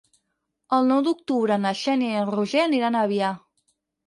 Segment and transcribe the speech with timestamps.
[0.77, 3.31] El nou d'octubre na Xènia i en Roger aniran a Avià.